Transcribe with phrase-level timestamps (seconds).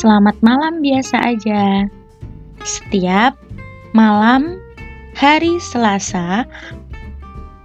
[0.00, 1.84] Selamat malam biasa aja.
[2.64, 3.36] Setiap
[3.92, 4.56] malam
[5.12, 6.48] hari Selasa,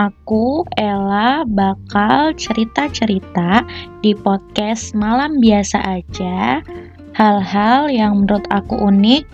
[0.00, 3.68] aku Ella bakal cerita-cerita
[4.00, 6.64] di podcast Malam Biasa aja
[7.12, 9.28] hal-hal yang menurut aku unik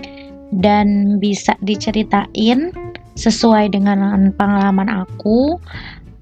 [0.58, 2.74] dan bisa diceritain
[3.14, 5.54] sesuai dengan pengalaman aku.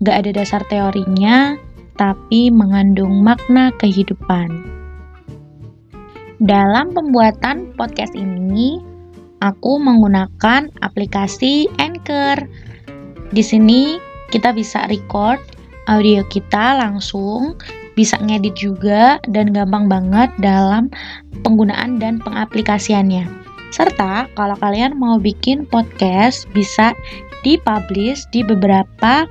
[0.05, 1.57] Gak ada dasar teorinya,
[1.97, 4.76] tapi mengandung makna kehidupan.
[6.37, 8.85] Dalam pembuatan podcast ini,
[9.41, 12.45] aku menggunakan aplikasi Anchor.
[13.33, 13.97] Di sini
[14.29, 15.41] kita bisa record
[15.89, 17.57] audio kita langsung,
[17.97, 20.93] bisa ngedit juga dan gampang banget dalam
[21.41, 23.25] penggunaan dan pengaplikasiannya.
[23.73, 26.93] Serta kalau kalian mau bikin podcast bisa
[27.49, 29.25] dipublish di beberapa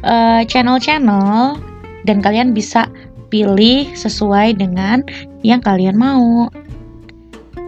[0.00, 1.60] uh, channel-channel
[2.08, 2.88] dan kalian bisa
[3.28, 5.04] pilih sesuai dengan
[5.42, 6.46] yang kalian mau.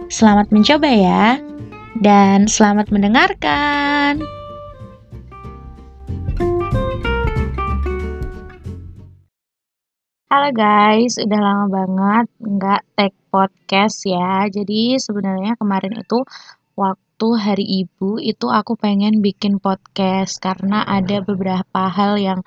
[0.07, 1.39] Selamat mencoba ya,
[1.99, 4.23] dan selamat mendengarkan.
[10.25, 14.47] Halo guys, udah lama banget nggak take podcast ya.
[14.51, 16.23] Jadi sebenarnya kemarin itu
[16.75, 22.43] waktu hari ibu itu aku pengen bikin podcast karena ada beberapa hal yang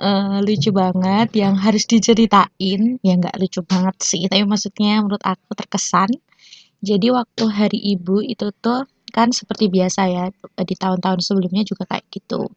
[0.00, 2.98] uh, lucu banget yang harus diceritain.
[3.04, 6.10] Ya nggak lucu banget sih tapi maksudnya menurut aku terkesan.
[6.80, 10.24] Jadi waktu hari ibu itu tuh kan seperti biasa ya
[10.64, 12.48] di tahun-tahun sebelumnya juga kayak gitu.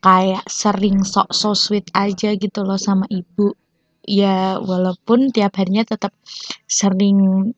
[0.00, 3.52] Kayak sering sok so sweet aja gitu loh sama ibu.
[4.06, 6.14] Ya walaupun tiap harinya tetap
[6.70, 7.50] sering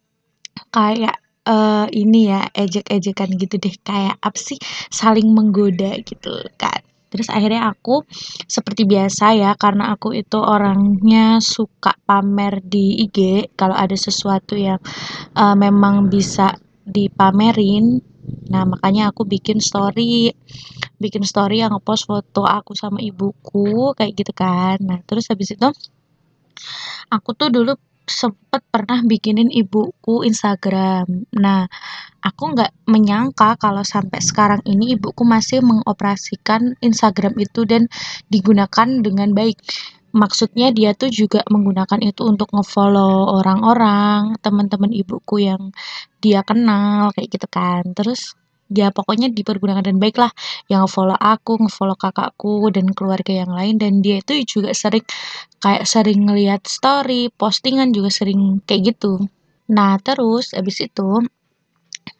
[0.72, 3.74] kayak uh, ini ya ejek-ejekan gitu deh.
[3.84, 4.56] Kayak apa sih?
[4.88, 8.04] Saling menggoda gitu kan Terus akhirnya aku
[8.44, 14.80] seperti biasa ya karena aku itu orangnya suka pamer di IG kalau ada sesuatu yang
[15.36, 16.52] uh, memang bisa
[16.84, 18.00] dipamerin.
[18.48, 20.32] Nah, makanya aku bikin story
[20.98, 24.76] bikin story yang ngepost foto aku sama ibuku kayak gitu kan.
[24.80, 25.68] Nah, terus habis itu
[27.08, 27.72] aku tuh dulu
[28.08, 31.28] sempet pernah bikinin ibuku Instagram.
[31.36, 31.68] Nah,
[32.22, 37.86] aku nggak menyangka kalau sampai sekarang ini ibuku masih mengoperasikan Instagram itu dan
[38.32, 39.58] digunakan dengan baik.
[40.08, 45.70] Maksudnya dia tuh juga menggunakan itu untuk ngefollow orang-orang, teman-teman ibuku yang
[46.24, 47.84] dia kenal kayak gitu kan.
[47.92, 48.38] Terus
[48.72, 50.32] ya pokoknya dipergunakan dan baik lah
[50.68, 55.04] yang follow aku ngefollow kakakku dan keluarga yang lain dan dia itu juga sering
[55.64, 59.24] kayak sering ngeliat story postingan juga sering kayak gitu
[59.72, 61.24] nah terus abis itu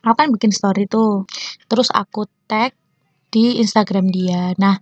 [0.05, 1.25] aku kan bikin story tuh.
[1.71, 2.75] Terus aku tag
[3.29, 4.53] di Instagram dia.
[4.57, 4.79] Nah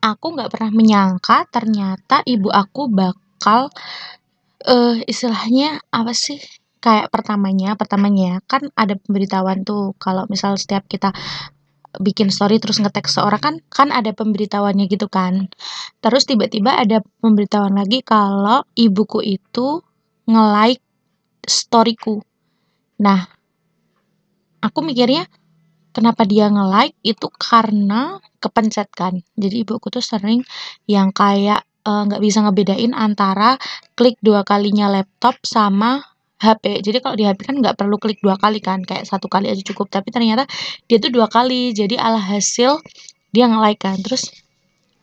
[0.00, 3.68] aku nggak pernah menyangka ternyata ibu aku bakal
[4.68, 6.40] uh, istilahnya apa sih?
[6.80, 9.92] Kayak pertamanya pertamanya kan ada pemberitahuan tuh.
[10.00, 11.12] Kalau misal setiap kita
[11.98, 15.52] bikin story terus ngetek seorang kan kan ada pemberitahuannya gitu kan.
[16.00, 19.84] Terus tiba-tiba ada pemberitahuan lagi kalau ibuku itu
[20.30, 20.80] nge-like
[21.46, 22.20] storyku
[23.00, 23.26] nah
[24.60, 25.26] aku mikirnya
[25.90, 30.46] kenapa dia nge-like itu karena kepencet kan jadi ibuku tuh sering
[30.86, 33.56] yang kayak eh, nggak uh, bisa ngebedain antara
[33.98, 36.04] klik dua kalinya laptop sama
[36.40, 36.80] HP.
[36.80, 39.60] Jadi kalau di HP kan nggak perlu klik dua kali kan, kayak satu kali aja
[39.60, 39.92] cukup.
[39.92, 40.48] Tapi ternyata
[40.88, 41.76] dia tuh dua kali.
[41.76, 42.80] Jadi alhasil
[43.30, 44.00] dia nge-like kan.
[44.00, 44.32] Terus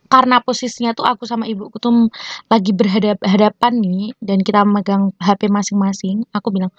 [0.07, 2.07] karena posisinya tuh aku sama ibuku tuh
[2.47, 6.71] lagi berhadapan nih dan kita megang HP masing-masing, aku bilang,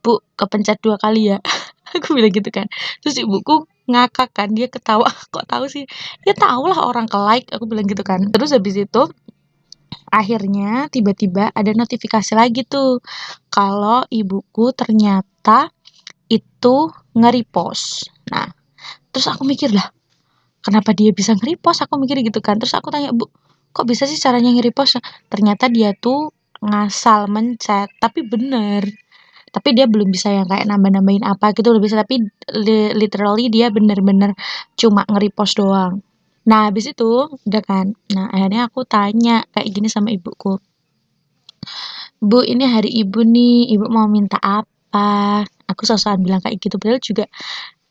[0.00, 1.38] "Bu, kepencet dua kali ya."
[2.02, 2.66] aku bilang gitu kan.
[3.02, 5.84] Terus ibuku ngakak kan, dia ketawa, "Kok tahu sih?"
[6.26, 8.20] "Ya tahu lah orang ke like." Aku bilang gitu kan.
[8.32, 9.02] Terus habis itu
[10.10, 13.02] akhirnya tiba-tiba ada notifikasi lagi tuh
[13.50, 15.70] kalau ibuku ternyata
[16.30, 18.10] itu nge-repost.
[18.34, 18.50] Nah,
[19.14, 19.88] terus aku mikir lah,
[20.64, 21.86] kenapa dia bisa nge-repost?
[21.86, 22.58] Aku mikir gitu kan.
[22.60, 23.30] Terus aku tanya, "Bu,
[23.74, 24.98] kok bisa sih caranya nge-repost?"
[25.30, 28.86] Ternyata dia tuh ngasal mencet, tapi bener.
[29.56, 32.20] Tapi dia belum bisa yang kayak nambah-nambahin apa gitu, lebih bisa tapi
[32.92, 34.36] literally dia bener-bener
[34.76, 36.04] cuma nge-repost doang.
[36.44, 37.96] Nah, habis itu udah kan.
[38.12, 40.60] Nah, akhirnya aku tanya kayak gini sama ibuku.
[42.20, 45.42] Bu, ini hari ibu nih, ibu mau minta apa?
[45.66, 47.24] Aku sosokan bilang kayak gitu, padahal juga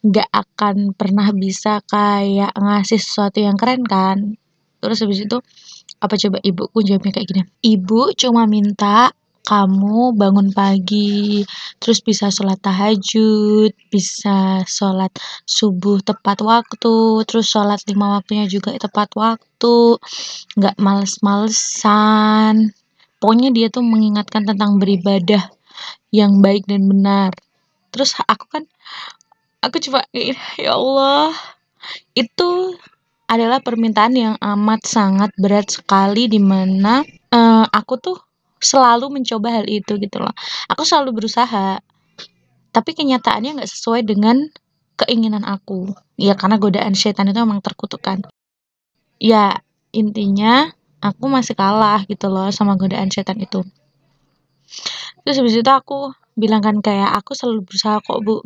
[0.05, 4.37] nggak akan pernah bisa kayak ngasih sesuatu yang keren kan.
[4.79, 5.37] Terus habis itu,
[5.97, 9.09] apa coba ibuku jawabnya kayak gini, Ibu cuma minta
[9.45, 11.45] kamu bangun pagi,
[11.81, 15.13] terus bisa sholat tahajud, bisa sholat
[15.45, 19.77] subuh tepat waktu, terus sholat lima waktunya juga tepat waktu,
[20.57, 22.73] nggak males-malesan.
[23.21, 25.43] Pokoknya dia tuh mengingatkan tentang beribadah
[26.13, 27.31] yang baik dan benar.
[27.93, 28.63] terus aku kan
[29.63, 31.31] aku coba ya Allah
[32.11, 32.75] itu
[33.25, 37.01] adalah permintaan yang amat sangat berat sekali di mana
[37.33, 38.17] uh, aku tuh
[38.65, 40.33] selalu mencoba hal itu gitu loh.
[40.73, 41.77] Aku selalu berusaha
[42.73, 44.49] tapi kenyataannya nggak sesuai dengan
[44.97, 45.93] keinginan aku.
[46.17, 48.25] Ya karena godaan setan itu emang terkutukkan
[49.21, 49.63] ya
[49.95, 50.69] intinya
[50.99, 53.63] aku masih kalah gitu loh sama godaan setan itu.
[55.23, 58.43] Terus habis itu aku bilang kan kayak aku selalu berusaha kok bu.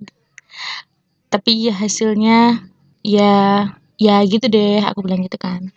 [1.29, 2.63] Tapi ya hasilnya
[3.05, 3.33] ya
[3.99, 5.73] ya gitu deh aku bilang gitu kan.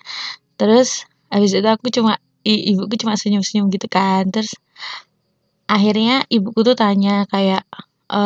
[0.61, 4.29] Terus habis itu aku cuma ibuku cuma senyum-senyum gitu kan.
[4.35, 4.53] Terus
[5.71, 7.63] akhirnya ibuku tuh tanya kayak
[8.11, 8.21] e,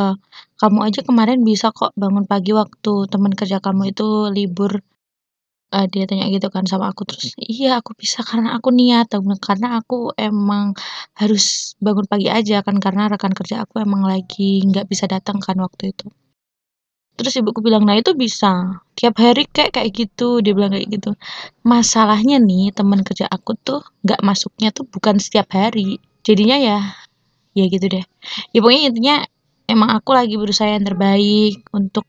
[0.61, 4.73] kamu aja kemarin bisa kok bangun pagi waktu teman kerja kamu itu libur.
[5.75, 7.03] Uh, dia tanya gitu kan sama aku.
[7.11, 9.11] Terus iya aku bisa karena aku niat
[9.43, 10.79] karena aku emang
[11.19, 15.59] harus bangun pagi aja kan karena rekan kerja aku emang lagi nggak bisa datang kan
[15.59, 16.07] waktu itu
[17.17, 18.81] Terus ibuku bilang, "Nah, itu bisa.
[18.93, 21.11] Tiap hari kayak kayak gitu." Dia bilang kayak gitu.
[21.65, 25.99] Masalahnya nih, teman kerja aku tuh nggak masuknya tuh bukan setiap hari.
[26.21, 26.79] Jadinya ya
[27.57, 28.05] ya gitu deh.
[28.53, 29.17] Ya pokoknya intinya
[29.67, 32.05] emang aku lagi berusaha yang terbaik untuk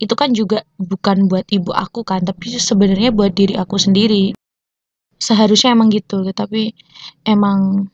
[0.00, 4.32] itu kan juga bukan buat ibu aku kan, tapi sebenarnya buat diri aku sendiri.
[5.20, 6.72] Seharusnya emang gitu, tapi
[7.28, 7.88] emang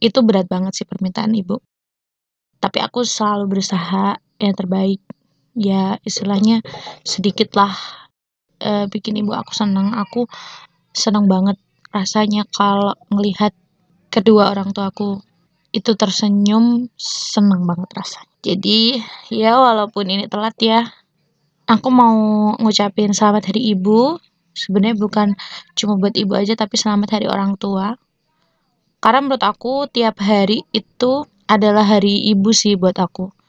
[0.00, 1.60] itu berat banget sih permintaan ibu.
[2.60, 5.00] Tapi aku selalu berusaha yang terbaik
[5.54, 6.62] ya istilahnya
[7.02, 7.72] sedikit lah
[8.62, 9.96] uh, bikin ibu aku senang.
[9.96, 10.28] Aku
[10.94, 11.58] senang banget
[11.90, 13.54] rasanya kalau ngelihat
[14.10, 15.18] kedua orang tua aku
[15.70, 18.30] itu tersenyum senang banget rasanya.
[18.40, 18.98] Jadi
[19.30, 20.86] ya walaupun ini telat ya
[21.68, 22.16] aku mau
[22.58, 24.18] ngucapin selamat hari ibu.
[24.50, 25.38] Sebenarnya bukan
[25.78, 27.94] cuma buat ibu aja tapi selamat hari orang tua.
[29.00, 33.39] Karena menurut aku tiap hari itu adalah hari ibu sih buat aku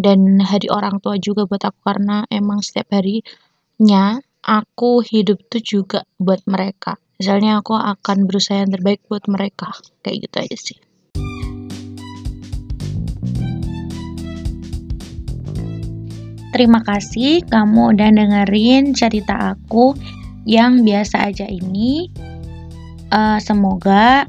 [0.00, 6.08] dan hari orang tua juga buat aku karena emang setiap harinya aku hidup tuh juga
[6.16, 6.96] buat mereka.
[7.20, 10.78] Misalnya aku akan berusaha yang terbaik buat mereka kayak gitu aja sih.
[16.50, 19.92] Terima kasih kamu udah dengerin cerita aku
[20.48, 22.08] yang biasa aja ini.
[23.12, 24.24] Uh, semoga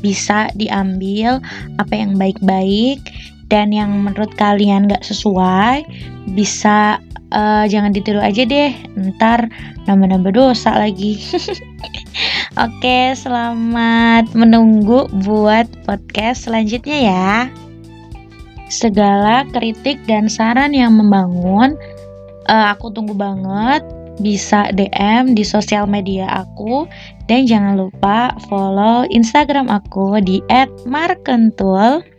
[0.00, 1.40] bisa diambil
[1.80, 3.00] apa yang baik-baik
[3.52, 5.84] dan yang menurut kalian gak sesuai
[6.32, 6.98] bisa
[7.34, 8.72] uh, jangan ditiru aja deh.
[8.96, 9.50] Ntar
[9.84, 11.18] nambah-nambah dosa lagi.
[12.64, 17.30] Oke selamat menunggu buat podcast selanjutnya ya.
[18.70, 21.76] Segala kritik dan saran yang membangun
[22.48, 23.82] uh, aku tunggu banget.
[24.14, 26.86] Bisa DM di sosial media aku.
[27.26, 30.38] Dan jangan lupa follow Instagram aku di
[30.86, 32.13] @markentul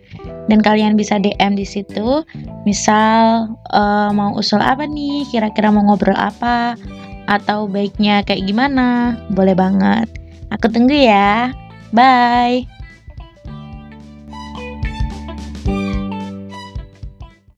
[0.47, 2.21] dan kalian bisa DM di situ.
[2.67, 6.77] Misal uh, mau usul apa nih, kira-kira mau ngobrol apa
[7.25, 9.17] atau baiknya kayak gimana?
[9.33, 10.09] Boleh banget.
[10.53, 11.51] Aku tunggu ya.
[11.95, 12.75] Bye.